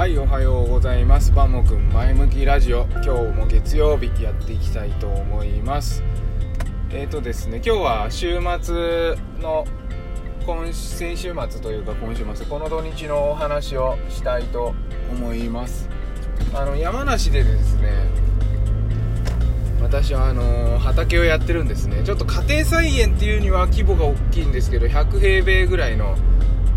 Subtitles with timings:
[0.00, 1.30] はいおはようございます。
[1.30, 2.86] バモくん前向きラジオ。
[2.86, 6.02] 今日も月曜日やっていきたいと思います。
[6.88, 9.66] えーとですね今日は週末の
[10.46, 14.74] 今先週末というか今週末この土日のお話をしたいと
[15.12, 15.90] 思います。
[16.54, 17.90] あの山梨でですね
[19.82, 22.04] 私はあの畑をやってるんですね。
[22.04, 26.16] ちょっと家庭菜園っていうには規模が大きいんですけど100平米ぐらいの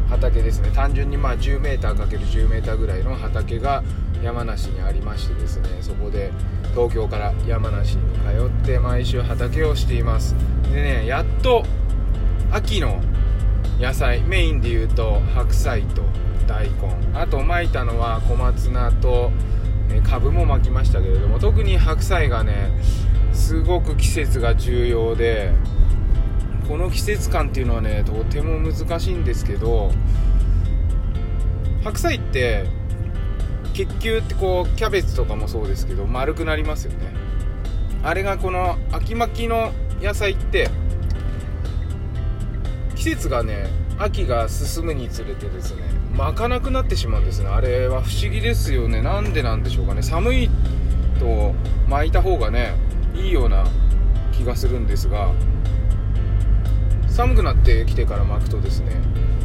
[0.10, 0.70] 畑ですね。
[0.74, 3.84] 単純にまあ 10m×10m ぐらいの畑が
[4.24, 6.32] 山梨にありましてですねそこで
[6.74, 10.36] 東京から山梨に通って毎週畑をしています。
[10.72, 11.66] でねやっと
[12.52, 13.02] 秋の
[13.80, 16.04] 野菜メインで言うと白菜と
[16.48, 16.96] 大根。
[17.14, 19.32] あと巻いたのは小松菜と
[20.04, 22.72] 株も巻きましたけれども特に白菜がね
[23.34, 25.52] すごく季節が重要で
[26.68, 29.92] この季節感っていうのはねとても難しいんですけど
[31.84, 32.66] 白菜って
[33.74, 37.14] 結球ってこうキャベツとかもそうですけど丸くなりますよね。
[38.04, 40.70] あれがこの秋巻きの野菜って
[42.96, 43.68] 季節がね
[43.98, 45.84] 秋が進むにつれてですね
[46.16, 47.50] 巻かなくなってしまうんですね。
[47.50, 49.02] あれは不思議ですよね。
[49.02, 50.02] なんでなんでしょうかね。
[50.02, 50.50] 寒い
[51.20, 51.54] と
[51.88, 52.76] 巻いた方がね
[53.16, 53.66] いいような
[54.32, 55.32] 気がするんですが
[57.14, 58.92] 寒くなってきてから巻くとですね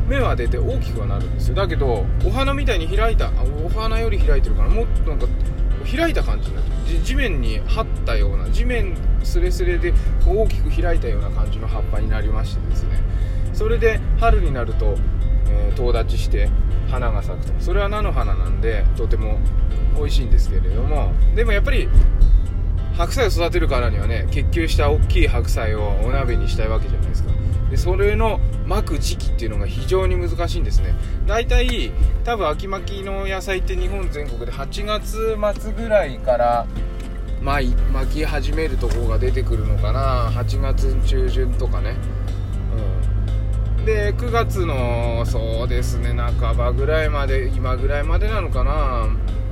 [0.09, 1.55] 芽は出て大きくはなるんですよ。
[1.55, 3.31] だけどお花みたいに開いた
[3.63, 5.27] お花より開いてるからもっとなんか
[5.85, 9.93] 開いた感じになって地面に張ったような地面スレスレで
[10.27, 13.03] 大きく開いたような感じの葉っぱになりましてですね。
[13.53, 14.97] それで春になると、
[15.49, 16.49] えー、遠立ちして
[16.91, 17.53] 花が咲くと。
[17.61, 19.39] それは菜の花なんでとても
[19.95, 21.13] 美味しいんですけれども。
[21.35, 21.87] でもやっぱり
[22.97, 27.38] 白菜を育てるからにはね結球した大きい白菜をお鍋にしたいわけじゃないですか。
[27.71, 30.95] でそれの巻く時期っていうのが非常に難しいんですね。
[31.27, 31.93] 大体
[32.25, 36.67] 多分秋巻きの野菜って日本全国で8月末ぐらいから
[37.43, 40.31] 巻巻き始めるとこが出てくるのかな。
[40.31, 41.97] 8月中旬とかね。
[43.79, 43.85] うん。
[43.85, 49.09] で9月のそうですね半ばぐらいまで今ぐらいまでなのかな。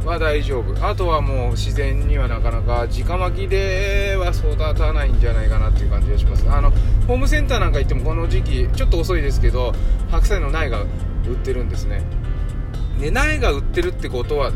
[0.07, 0.87] は大丈夫。
[0.87, 6.49] あとはもう自然にはなかなか直巻きでは育たないんじゃないかなっていう感じがします。
[6.49, 6.66] あの
[7.07, 9.73] ホームセンターなんか行ってもこの時期ちょっと遅いですけど
[10.11, 10.87] 白菜の苗が売
[11.35, 12.03] ってるんですね。
[13.01, 14.51] で苗が売ってるってことは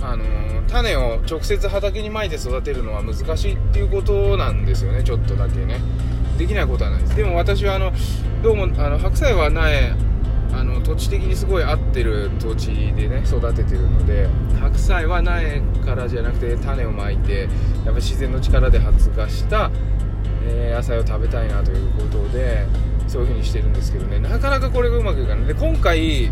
[0.00, 0.24] あの
[0.68, 5.80] 種を直接畑にまいて育てるのは難しいっていうことなんですよねちょっとだけね。
[6.38, 7.16] できないことはないです。
[7.16, 7.92] でも私はあの
[8.42, 9.94] どうもあの白菜は苗
[10.52, 14.28] あの土地的にすごい合ってる土地でね育ててるので
[14.60, 17.48] 白菜は苗からじゃなくて種をまいてやっ
[17.86, 19.70] ぱ自然の力で発芽した、
[20.46, 22.66] え、野菜を食べたいなということで
[23.08, 24.18] そういう風にしてるんですけどね。
[24.18, 25.46] なかなかこれがうまくいかない。
[25.46, 26.30] で今回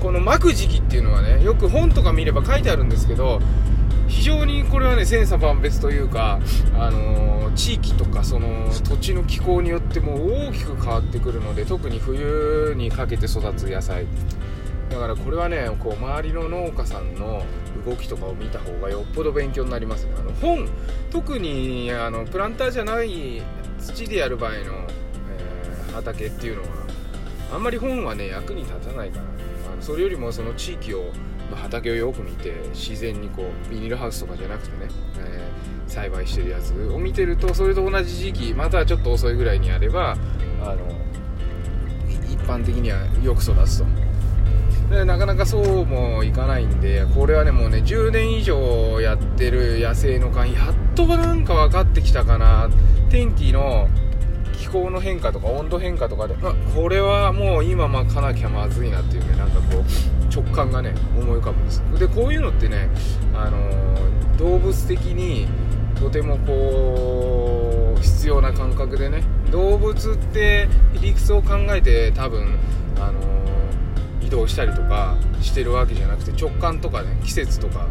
[0.00, 3.40] この巻く時期っていうのはねよく本とか見れば書いてあるんですけど
[4.08, 6.40] 非常にこれはね千差万別というか、
[6.78, 14.06] あのー、地域とかその土地の気候によっても大きく変わってくるので特に冬にかけて育つ野菜。
[14.92, 17.42] だからこれはねこう周りの農家さんの
[17.86, 20.12] 動きとかを見た方がよっぽど勉強になりますね。
[20.18, 20.68] あの本
[21.10, 23.42] 特にあのプランターじゃない
[23.80, 26.68] 土でやる場合の、えー、畑っていうのは
[27.54, 29.24] あんまり本はね役に立たないから。
[29.72, 31.10] あのそれよりもその地域を
[31.50, 34.88] の畑をよく見て自然にこうビニールハウスとかじゃなくてね、
[35.18, 40.16] えー、栽培してるやつを見てるとそれと同じ時期またはちょっと遅いぐらいにやれば
[40.62, 40.78] あの
[42.28, 43.84] 一般的にはよく育つと。
[43.84, 44.11] 思う
[44.92, 52.68] でなかなかそうもいかないんでこれはねもうね10年以上やってる野生の勘やっとなんか分かってきたかな。
[53.10, 53.88] 天気の
[54.52, 61.82] 気候の変化とか温度変化とかで、あ、これはもう今巻かなきゃまずいなっていうねなんかこう直感がね思い浮かぶんです。
[61.98, 62.88] でこういうのってね、
[63.34, 65.46] あのー、動物的に
[65.98, 70.68] とてもこう必要な感覚でね動物って
[71.00, 72.58] 理屈を考えて多分、
[72.98, 73.41] あのー、
[74.24, 77.86] 移動したりとかしてるわけじゃなくて直感とかね季節とか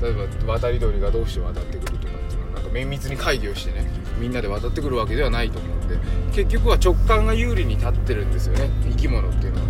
[0.00, 0.12] 例え
[0.46, 3.86] ば渡り鳥がどうして渡ってくるとかっていうのはなんか綿密に会議をしてね
[4.18, 5.98] みんなで渡ってくるわけではないと思うんで
[6.32, 9.66] 結局は直感が有利に立ってるんですよね生き物っていうのは。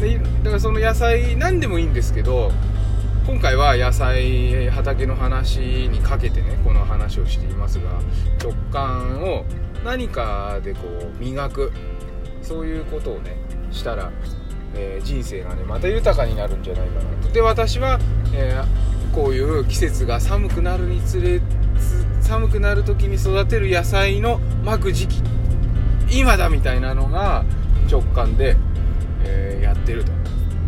[0.00, 2.50] でだからその野菜何でもいいんですけど
[3.26, 8.00] 今回は野菜畑の話にかけてねこの話をしていますが
[8.42, 9.44] 直感を
[9.84, 11.72] 何かでこう磨く
[12.42, 13.36] そういうことをね
[13.70, 14.10] したら、
[14.74, 17.32] えー、人生がねまた豊かになるんじゃないかなと。
[17.32, 17.98] で私は、
[18.32, 21.40] えー、こういう季節が寒くなるにつれ
[22.20, 25.22] 寒くなる時に育てる野菜の巻く時期
[26.10, 27.44] 今だみたいなのが
[27.90, 28.56] 直感で、
[29.24, 30.12] えー、やってると。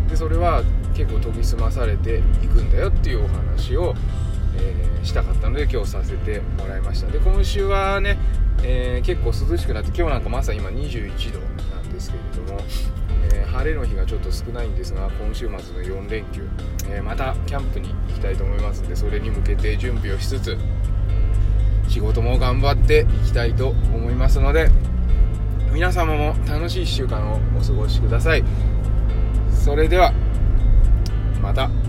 [0.09, 0.63] でそれは
[0.93, 3.95] 結構研ぎ澄まされていくんだよっていうお話を、
[4.57, 7.11] えー、したかったので今日させてもらいました。
[7.11, 8.17] で今週はね、
[8.61, 11.39] えー、結構涼しくなって今日なんかまさに今21度
[11.75, 12.59] なんですけれども、
[13.53, 16.47] 晴れの日がちょっと少ないんですが今週末の4連休、
[16.89, 20.57] えまたキャンプに行きたいと思いますのでそれに向けて準備をしつつ
[21.87, 24.69] 仕事も頑張っていきたいと思いますので
[25.71, 28.43] 皆様も楽しい1週間をお過ごしください。
[29.49, 30.13] それでは
[31.41, 31.82] また。